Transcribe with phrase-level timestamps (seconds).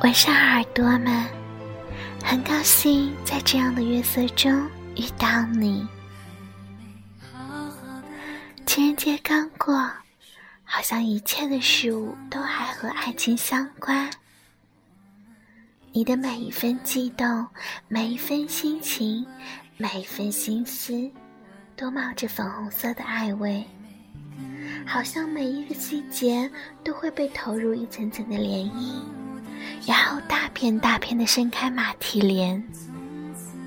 [0.00, 1.26] 晚上好，耳朵们，
[2.24, 4.50] 很高兴在这样的月色中
[4.96, 5.86] 遇到你。
[8.64, 9.74] 情人节刚过，
[10.64, 14.08] 好像一切的事物都还和爱情相关。
[15.92, 17.46] 你的每一份悸动，
[17.88, 19.26] 每一份心情，
[19.76, 21.10] 每一份心思，
[21.76, 23.66] 都冒着粉红色的爱味，
[24.92, 26.50] 好像每一个细节
[26.82, 29.00] 都会被投入一层层的涟漪。
[29.86, 32.60] 然后大片大片的盛开马蹄莲，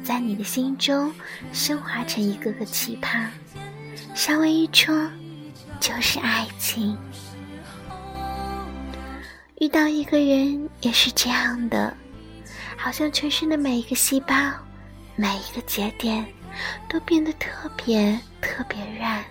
[0.03, 1.13] 在你的心中
[1.53, 3.25] 升华成一个个奇葩，
[4.13, 4.93] 稍微一戳
[5.79, 6.97] 就是爱情。
[9.61, 11.95] 遇到一个人也是这样的，
[12.75, 14.35] 好像全身的每一个细胞、
[15.15, 16.25] 每一个节点
[16.89, 19.23] 都变得特别特别软。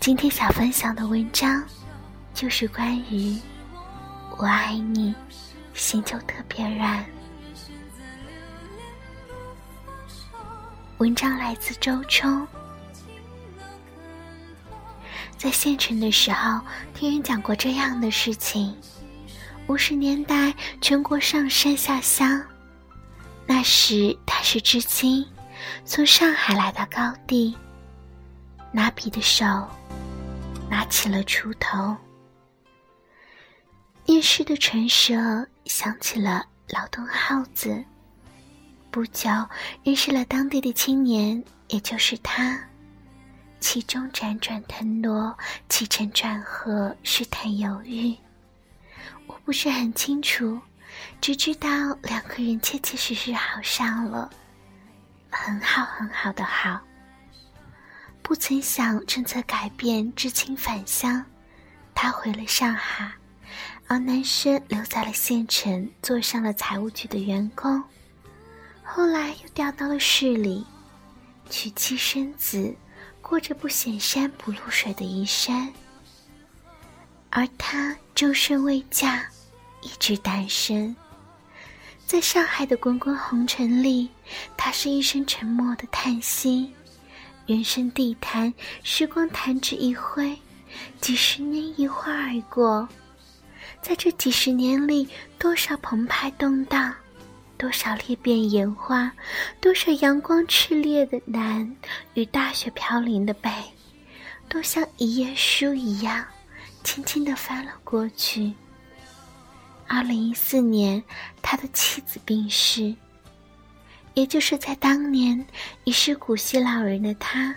[0.00, 1.62] 今天想分享的文章
[2.32, 3.38] 就是关于。
[4.38, 5.14] 我爱你，
[5.74, 7.04] 心就特别软。
[10.96, 12.48] 文章来自周冲。
[15.36, 16.58] 在县城的时候，
[16.94, 18.74] 听人讲过这样的事情：
[19.66, 22.42] 五十年代，全国上山下乡，
[23.46, 25.26] 那时他是知青，
[25.84, 27.54] 从上海来到高地，
[28.72, 29.44] 拿笔的手
[30.68, 31.96] 拿起了锄头。
[34.06, 37.84] 夜市的唇舌响起了劳动号子。
[38.90, 39.30] 不久，
[39.84, 42.60] 认识了当地的青年，也就是他。
[43.60, 45.36] 其中辗转腾挪，
[45.68, 48.16] 起承转合，试探犹豫。
[49.26, 50.58] 我不是很清楚，
[51.20, 51.68] 只知道
[52.02, 54.28] 两个人切切实实好上了，
[55.30, 56.80] 很好很好的好。
[58.30, 61.26] 不曾想政策改变，知青返乡，
[61.92, 63.10] 他回了上海。
[63.88, 67.82] 而男生留在了县城，做上了财务局的员工，
[68.84, 70.64] 后来又调到了市里，
[71.50, 72.72] 娶妻生子，
[73.20, 75.68] 过着不显山不露水的一生。
[77.30, 79.26] 而他终身未嫁，
[79.82, 80.94] 一直单身。
[82.06, 84.08] 在上海的滚滚红尘里，
[84.56, 86.72] 他是一声沉默的叹息。
[87.50, 90.38] 人生地坛，时光弹指一挥，
[91.00, 92.88] 几十年一晃而过。
[93.82, 96.94] 在这几十年里，多少澎湃动荡，
[97.58, 99.10] 多少裂变演化，
[99.60, 101.76] 多少阳光炽烈的南
[102.14, 103.50] 与大雪飘零的北，
[104.48, 106.24] 都像一页书一样，
[106.84, 108.52] 轻轻地翻了过去。
[109.88, 111.02] 二零一四年，
[111.42, 112.94] 他的妻子病逝，
[114.20, 115.46] 也就是在当年
[115.84, 117.56] 已是古稀老人的他，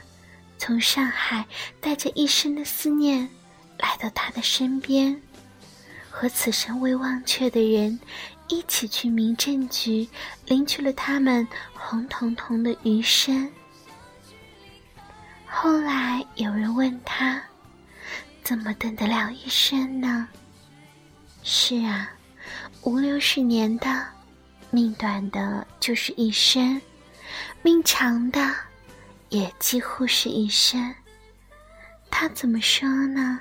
[0.57, 1.45] 从上海
[1.81, 3.27] 带着一生的思念
[3.77, 5.21] 来到他的身边。
[6.09, 7.99] 和此生未忘却的人
[8.47, 10.07] 一起去民政局
[10.45, 13.51] 领取了他们红彤彤的余生。
[15.45, 17.43] 后来有人问他
[18.41, 20.29] ：“怎么等得了一生呢？”
[21.43, 22.09] 是啊，
[22.83, 24.07] 五六十年的，
[24.73, 26.81] 命短的就是一生；
[27.61, 28.55] 命长的，
[29.29, 30.95] 也几乎是一生。
[32.09, 33.39] 他怎么说呢？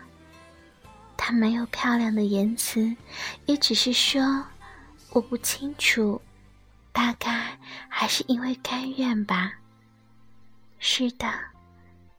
[1.17, 2.95] 他没有漂亮的言辞，
[3.47, 4.45] 也只是说
[5.13, 6.21] ：“我不清楚，
[6.93, 9.55] 大概还是因为甘愿吧。”
[10.79, 11.33] 是的，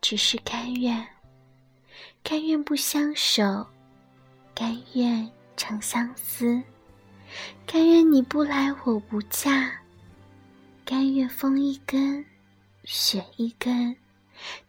[0.02, 1.08] 只是甘愿，
[2.24, 3.68] 甘愿不相守，
[4.56, 6.64] 甘愿长相思，
[7.66, 9.82] 甘愿你不来我不嫁，
[10.86, 12.26] 甘愿风一根，
[12.84, 13.96] 雪一根，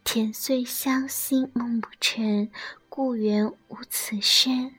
[0.05, 2.51] 甜碎相心梦不成。
[2.89, 4.77] 故园无此身。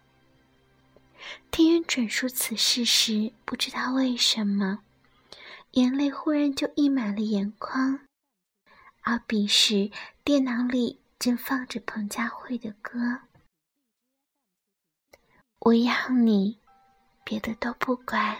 [1.51, 4.79] 听人转述此事时，不知道为什么，
[5.71, 7.99] 眼泪忽然就溢满了眼眶。
[9.01, 9.91] 而彼时，
[10.23, 13.19] 电脑里正放着彭佳慧的歌。
[15.59, 16.59] 我要你，
[17.25, 18.37] 别的都不管。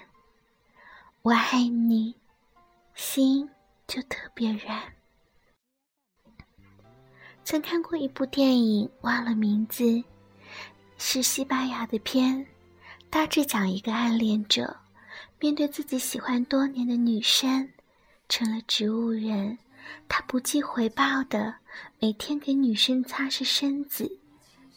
[1.23, 2.15] 我爱你，
[2.93, 3.49] 心
[3.87, 4.79] 就特别软。
[7.43, 10.03] 曾看过一部电影，忘了名字，
[10.99, 12.45] 是西班牙的片，
[13.09, 14.77] 大致讲一个暗恋者
[15.39, 17.67] 面对自己喜欢多年的女生，
[18.29, 19.57] 成了植物人，
[20.07, 21.55] 他不计回报的
[21.99, 24.19] 每天给女生擦拭身子，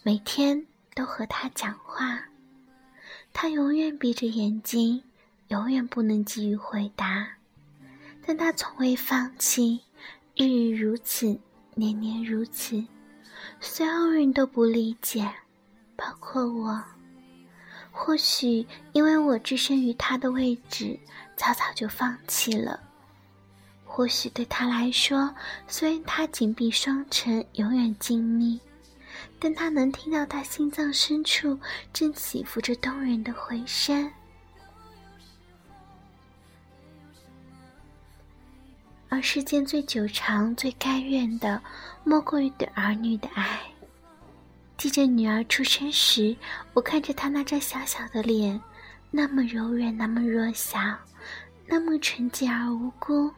[0.02, 2.22] 每天都和她讲话，
[3.32, 5.02] 他永远闭着眼睛，
[5.48, 7.28] 永远不能给予回答，
[8.26, 9.80] 但他从未放弃，
[10.34, 11.38] 日日如此。
[11.74, 12.84] 年年如此，
[13.60, 15.32] 所有人都不理解，
[15.94, 16.82] 包括我。
[17.92, 20.98] 或许因为我置身于他的位置，
[21.36, 22.80] 早早就放弃了。
[23.84, 25.32] 或许对他来说，
[25.68, 28.58] 虽然他紧闭双唇，永远静谧，
[29.38, 31.58] 但他能听到他心脏深处
[31.92, 34.10] 正起伏着动人的回声。
[39.08, 41.62] 而世间最久长、最甘愿的，
[42.04, 43.60] 莫过于对儿女的爱。
[44.76, 46.36] 记着女儿出生时，
[46.74, 48.60] 我看着她那张小小的脸，
[49.10, 50.78] 那么柔软，那么弱小，
[51.66, 53.32] 那么纯洁而无辜，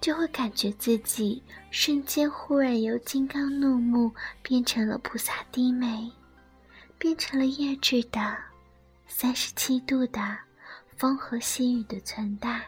[0.00, 4.12] 就会感觉自己瞬间忽然由金刚怒目
[4.42, 6.10] 变成了菩萨低眉，
[6.98, 8.36] 变成了叶质的
[9.06, 10.36] 三十七度的
[10.96, 12.60] 风和细雨的存在。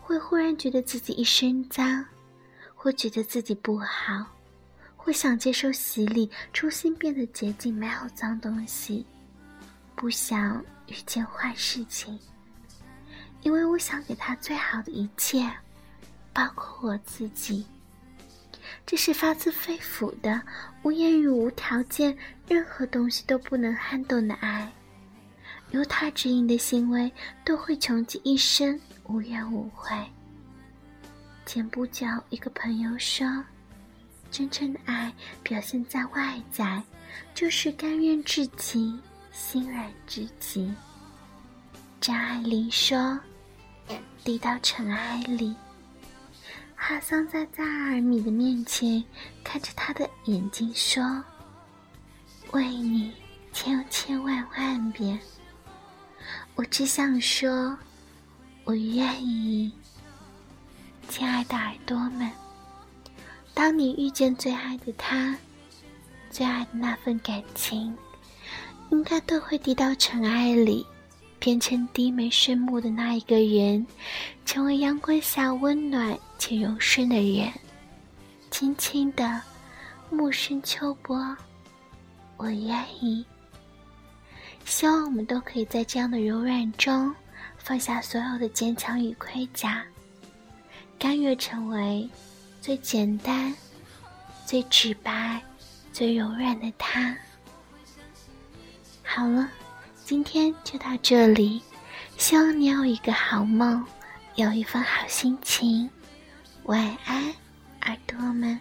[0.00, 2.04] 会忽然觉得自己一身脏，
[2.74, 4.26] 会觉得自己不好，
[4.96, 9.06] 会想接受洗礼，重新变得洁净，没有脏东西，
[9.94, 12.18] 不想遇见坏事情，
[13.40, 15.50] 因为我想给他最好的一切，
[16.34, 17.64] 包括我自己。
[18.84, 20.42] 这是发自肺腑的、
[20.82, 22.16] 无言语、无条件、
[22.46, 24.70] 任何东西都不能撼动的爱。
[25.70, 27.10] 由他指引的行为，
[27.44, 28.78] 都会穷极一生。
[29.06, 29.94] 无怨无悔。
[31.44, 33.44] 前不久，一个朋友说
[34.32, 36.82] ：“真正的爱表现在外在，
[37.34, 38.98] 就是甘愿至极，
[39.30, 40.72] 心软至极。”
[42.00, 43.20] 张爱玲说
[44.24, 45.54] ：“低到尘埃里。”
[46.86, 49.02] 哈桑在扎尔米的面前，
[49.42, 51.24] 看着他的眼睛说
[52.52, 53.10] ：“为你，
[53.54, 55.18] 千千万万遍。”
[56.54, 57.74] 我只想说。
[58.64, 59.72] 我愿意，
[61.08, 62.30] 亲爱的耳朵们。
[63.54, 65.34] 当你遇见最爱的他，
[66.30, 67.96] 最爱的那份感情，
[68.90, 70.86] 应该都会滴到尘埃里，
[71.44, 73.86] 变成低眉顺目的那一个人，
[74.46, 77.52] 成为阳光下温暖且柔顺的人。
[78.50, 79.42] 轻轻的，
[80.08, 81.36] 暮深秋波，
[82.38, 83.22] 我愿意。
[84.64, 87.14] 希望我们都可以在这样的柔软中。
[87.58, 89.84] 放下所有的坚强与盔甲，
[90.98, 92.08] 甘愿成为
[92.62, 93.54] 最简单、
[94.46, 95.42] 最直白、
[95.92, 97.14] 最柔软的他。
[99.02, 99.46] 好了，
[100.04, 101.62] 今天就到这里，
[102.18, 103.82] 希望你有一个好梦，
[104.34, 105.88] 有一份好心情。
[106.64, 107.34] 晚安，
[107.86, 108.60] 耳朵们。